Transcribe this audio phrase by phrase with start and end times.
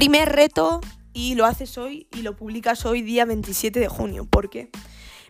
[0.00, 0.80] Primer reto
[1.12, 4.24] y lo haces hoy y lo publicas hoy día 27 de junio.
[4.24, 4.70] ¿Por qué?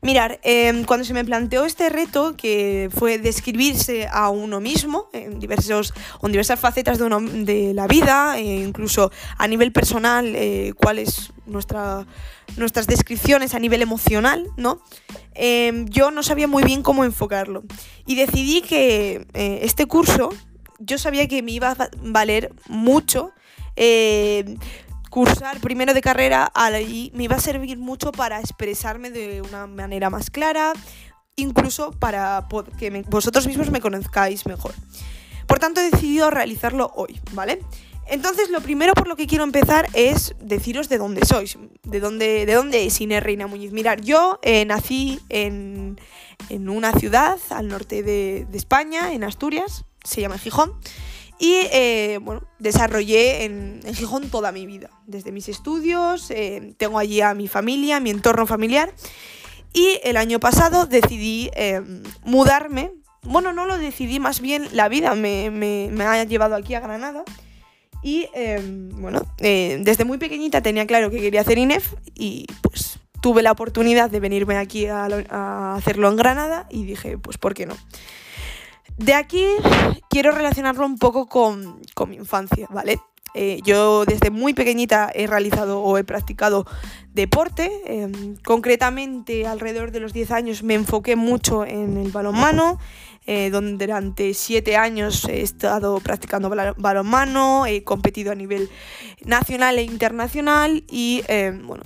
[0.00, 5.40] Mirar, em, cuando se me planteó este reto, que fue describirse a uno mismo en,
[5.40, 5.92] diversos,
[6.22, 12.06] en diversas facetas de, la vida, e incluso a nivel personal, eh, cuáles nuestra,
[12.56, 14.80] nuestras descripciones a nivel emocional, ¿no?
[15.34, 17.64] Em, yo no sabía muy bien cómo enfocarlo.
[18.06, 20.28] Y decidí que eh, este curso,
[20.78, 23.32] yo sabía que me iba a valer mucho.
[23.77, 24.56] Eh,
[25.10, 30.09] cursar primero de carrera y me iba a servir mucho para expresarme de una manera
[30.09, 30.73] más clara,
[31.37, 32.46] incluso para
[32.79, 34.73] que vosotros mismos me conozcáis mejor.
[35.46, 37.60] Por tanto, he decidido realizarlo hoy, ¿vale?
[38.06, 42.46] Entonces, lo primero por lo que quiero empezar es deciros de dónde sois, de dónde,
[42.46, 43.73] de dónde es Inés Reina Muñiz.
[43.73, 45.98] Mirar, yo eh, nací en,
[46.51, 50.73] una ciudad al norte de, de España, en Asturias, se llama Gijón.
[51.41, 57.23] Y eh, bueno, desarrollé en, Gijón toda mi vida, desde mis estudios, eh, tengo allí
[57.23, 58.93] a mi familia, mi entorno familiar.
[59.73, 61.80] Y el año pasado decidí eh,
[62.24, 62.93] mudarme.
[63.23, 67.25] Bueno, no lo decidí, más bien la vida me, me, ha llevado aquí a Granada.
[68.03, 68.29] Y
[68.93, 74.11] bueno, desde muy pequeñita tenía claro que quería hacer INEF y pues tuve la oportunidad
[74.11, 77.77] de venirme aquí a, a hacerlo en Granada y dije, pues ¿por qué no?
[78.99, 79.47] De aquí
[80.09, 82.99] quiero relacionarlo un poco con, mi infancia, ¿vale?
[83.33, 86.67] Eh, yo desde muy pequeñita he realizado o he practicado
[87.15, 92.79] deporte, em, concretamente alrededor de los 10 años me enfoqué mucho en el balonmano,
[93.27, 98.69] eh, donde durante 7 años he estado practicando balonmano, he competido a nivel
[99.25, 101.85] nacional e internacional y em, bueno,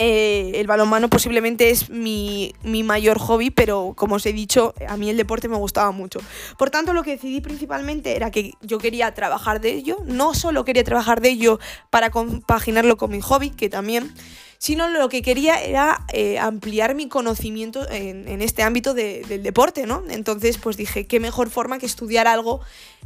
[0.00, 5.10] eh, el balonmano posiblemente es mi, mayor hobby, pero como os he dicho, a mí
[5.10, 6.20] el deporte me gustaba mucho.
[6.56, 10.64] Por tanto, lo que decidí principalmente era que yo quería trabajar de ello, no solo
[10.64, 11.58] quería trabajar de ello
[11.90, 14.14] para compaginarlo con mi hobby, que también,
[14.58, 20.04] sino lo que quería era eh, ampliar mi conocimiento en, este ámbito del deporte, ¿no?
[20.10, 22.60] Entonces, pues dije, qué mejor forma que estudiar algo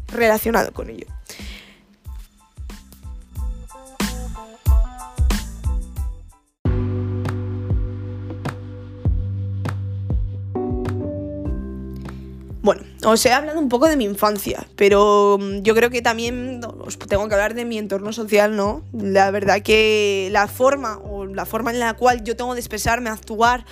[0.09, 1.06] relacionado con ello.
[12.62, 16.61] Bueno, os he hablado un poco de mi infancia, pero mm, yo creo que también
[16.65, 18.84] os tengo que hablar de mi entorno social, ¿no?
[18.93, 23.11] La verdad que la forma o la forma en la cual yo tengo de expresarme,
[23.11, 23.65] actuar,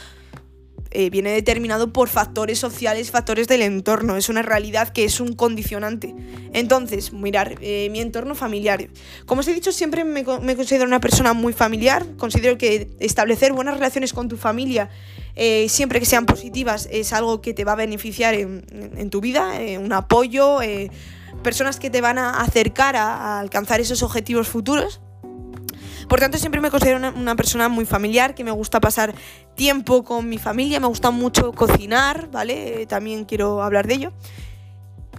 [0.93, 4.17] eh, viene determinado por factores sociales, factores del entorno.
[4.17, 6.15] Es una realidad que es un condicionante.
[6.53, 8.89] Entonces, mirar, eh, mi entorno familiar.
[9.25, 12.05] Como os he dicho, siempre me, considero una persona muy familiar.
[12.17, 14.91] Considero que establecer buenas relaciones con tu familia,
[15.37, 19.53] eh, siempre que sean positivas, es algo que te va a beneficiar en, tu vida,
[19.78, 20.59] un apoyo,
[21.43, 25.01] personas que te van a acercar a alcanzar esos objetivos futuros.
[26.10, 29.15] Por tanto, siempre me considero una, persona muy familiar, que me gusta pasar
[29.54, 32.84] tiempo con mi familia, me gusta mucho cocinar, ¿vale?
[32.87, 34.12] También quiero hablar de ello.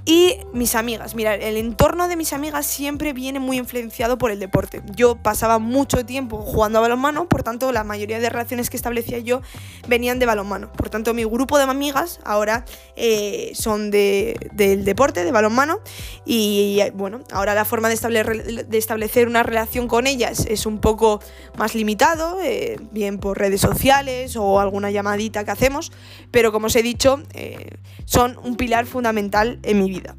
[0.04, 4.40] Y mis amigas, mira, el entorno de mis amigas siempre viene muy influenciado por el
[4.40, 4.82] deporte.
[4.96, 9.20] Yo pasaba mucho tiempo jugando a balonmano, por tanto la mayoría de relaciones que establecía
[9.20, 9.42] yo
[9.88, 10.72] venían de balonmano.
[10.72, 15.80] Por tanto mi grupo de amigas ahora eh, son de, del deporte, de balonmano,
[16.26, 20.80] y bueno, ahora la forma de establecer, de establecer una relación con ellas es un
[20.80, 21.22] poco
[21.58, 25.92] más limitado, eh, bien por redes sociales o alguna llamadita que hacemos,
[26.32, 30.16] pero como os he dicho, eh, son un pilar fundamental en mi vida.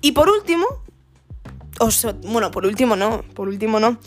[0.00, 0.66] Y por último,
[2.24, 3.98] bueno, por último no, por último no.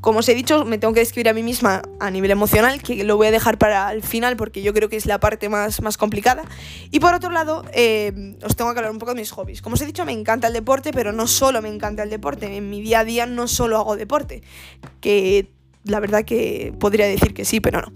[0.00, 3.04] Como os he dicho, me tengo que describir a mí misma a nivel emocional, que
[3.04, 5.82] lo voy a dejar para el final porque yo creo que es la parte más,
[5.82, 6.44] más complicada.
[6.90, 9.60] Y por otro lado, eh, os tengo que hablar un poco de mis hobbies.
[9.60, 12.56] Como os he dicho, me encanta el deporte, pero no solo me encanta el deporte.
[12.56, 14.42] En mi día a día no solo hago deporte,
[15.02, 15.52] que
[15.84, 17.92] la verdad que podría decir que sí, pero no.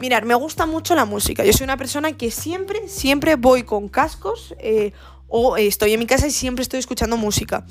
[0.00, 1.44] Mirar, me gusta mucho la música.
[1.44, 4.92] Yo soy una persona que siempre, siempre voy con cascos eh,
[5.28, 7.64] o estoy en mi casa y siempre estoy escuchando música.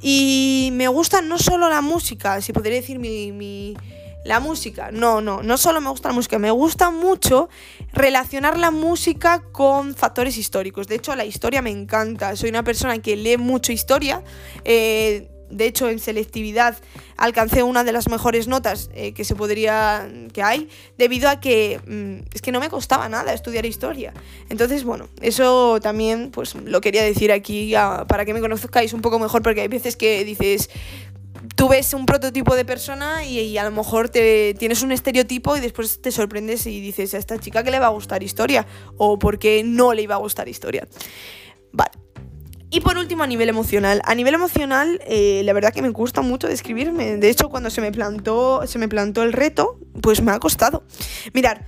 [0.00, 3.76] Y me gusta no solo la música, si podría decir mi,
[4.24, 4.90] la música.
[4.90, 7.48] No, no, no solo me gusta la música, me gusta mucho
[7.92, 10.88] relacionar la música con factores históricos.
[10.88, 12.36] De hecho, la historia me encanta.
[12.36, 14.22] Soy una persona que lee mucho historia.
[14.64, 16.76] Eh, de hecho, en selectividad
[17.16, 20.68] alcancé una de las mejores notas eh, que se podría que hay,
[20.98, 24.12] debido a que mm, es que no me costaba nada estudiar historia.
[24.48, 27.74] Entonces, bueno, eso también pues lo quería decir aquí
[28.08, 30.70] para que me conozcáis un poco mejor, porque hay veces que dices,
[31.54, 35.60] tú ves un prototipo de persona y, a lo mejor te tienes un estereotipo y
[35.60, 38.66] después te sorprendes y dices a esta chica que le va a gustar historia
[38.96, 40.88] o porque no le iba a gustar historia.
[41.72, 42.01] Vale.
[42.74, 44.00] Y por último, a nivel emocional.
[44.06, 47.18] A nivel emocional, eh, la verdad que me gusta mucho describirme.
[47.18, 50.82] De hecho, cuando se me, plantó, se me plantó el reto, pues me ha costado.
[51.34, 51.66] Mirar,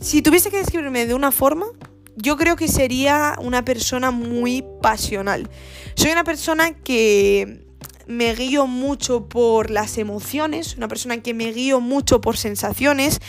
[0.00, 1.66] si tuviese que describirme de una forma,
[2.14, 5.50] yo creo que sería una persona muy pasional.
[5.96, 7.66] Soy una persona que
[8.06, 13.20] me guío mucho por las emociones, una persona que me guío mucho por sensaciones,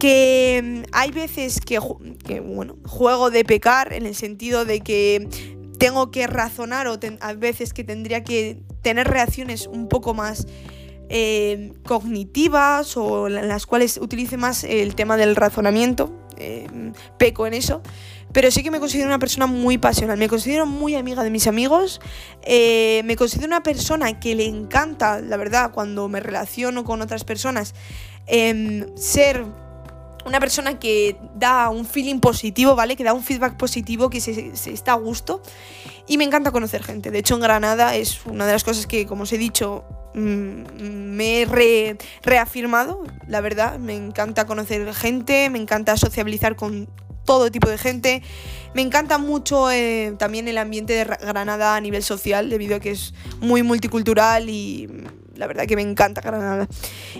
[0.00, 1.78] que hay veces que,
[2.26, 5.28] que bueno, juego de pecar en el sentido de que
[5.82, 10.46] tengo que razonar o a veces que tendría que tener reacciones un poco más
[11.08, 16.16] eh, cognitivas o las cuales utilice más el tema del razonamiento.
[16.36, 16.68] Eh,
[17.18, 17.82] peco en eso.
[18.32, 20.18] Pero sí que me considero una persona muy pasional.
[20.18, 22.00] Me considero muy amiga de mis amigos.
[22.42, 27.24] Eh, me considero una persona que le encanta, la verdad, cuando me relaciono con otras
[27.24, 27.74] personas,
[28.26, 29.44] em, ser
[30.24, 32.96] una persona que da un feeling positivo, ¿vale?
[32.96, 35.42] Que da un feedback positivo, que se, está a gusto.
[36.06, 37.10] Y me encanta conocer gente.
[37.10, 39.84] De hecho, en Granada es una de las cosas que, como os he dicho,
[40.14, 40.82] mm,
[41.14, 43.78] me he reafirmado, la verdad.
[43.78, 46.88] Me encanta conocer gente, me encanta sociabilizar con
[47.24, 48.22] todo tipo de gente.
[48.74, 52.92] Me encanta mucho eh, también el ambiente de Granada a nivel social, debido a que
[52.92, 54.88] es muy multicultural y
[55.36, 56.68] la verdad que me encanta Granada.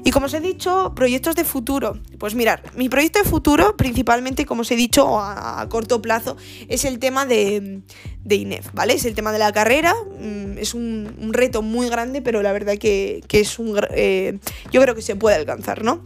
[0.04, 1.99] Y como os he dicho, proyectos de futuro.
[2.19, 6.37] Pues mirar, mi proyecto de futuro, principalmente, como os he dicho, a, corto plazo,
[6.69, 7.82] es el tema de,
[8.25, 8.94] de, INEF, ¿vale?
[8.94, 9.94] Es el tema de la carrera.
[10.20, 13.78] Mm, es un, reto muy grande, pero la verdad que, es un...
[13.90, 14.38] Eh,
[14.70, 16.02] yo creo que se puede alcanzar, ¿no?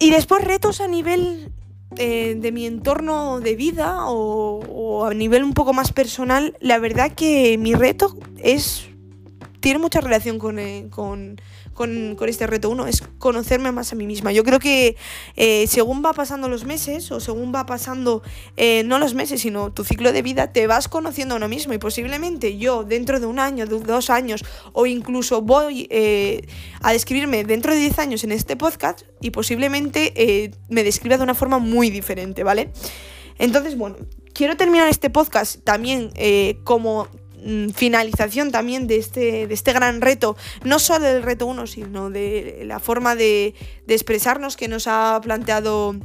[0.00, 1.52] Y después retos a nivel
[1.96, 6.78] eh, de mi entorno de vida o, o, a nivel un poco más personal, la
[6.78, 8.87] verdad que mi reto es
[9.68, 11.38] tiene mucha relación con, eh, con,
[11.74, 12.70] con, este reto.
[12.70, 14.32] Uno es conocerme más a mí misma.
[14.32, 14.96] Yo creo que
[15.36, 18.22] eh, según va pasando los meses o según va pasando,
[18.56, 21.74] eh, no los meses, sino tu ciclo de vida, te vas conociendo a uno mismo
[21.74, 24.42] y posiblemente yo dentro de un año, de dos años
[24.72, 25.86] o incluso voy
[26.80, 31.34] a describirme dentro de diez años en este podcast y posiblemente me describa de una
[31.34, 32.70] forma muy diferente, ¿vale?
[33.36, 33.96] Entonces, bueno,
[34.32, 36.10] quiero terminar este podcast también
[36.64, 37.06] como
[37.74, 42.62] finalización también de este, de este gran reto, no solo del reto 1, sino de
[42.64, 43.54] la forma de,
[43.86, 45.96] expresarnos que nos ha planteado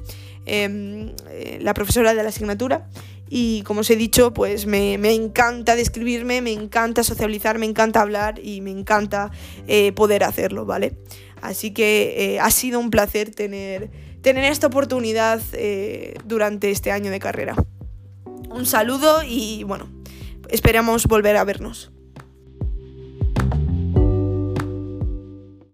[0.46, 2.88] em, eh, la profesora de la asignatura.
[3.30, 8.40] Y como os he dicho, pues me, encanta describirme, me encanta socializar, me encanta hablar
[8.44, 9.32] y me encanta
[9.68, 10.98] eh, poder hacerlo, ¿vale?
[11.42, 13.90] Así que eh, ha sido un placer tener,
[14.22, 15.42] tener esta oportunidad
[16.26, 17.56] durante este año de carrera.
[18.50, 19.90] Un saludo y bueno,
[20.50, 21.93] Esperamos volver a vernos.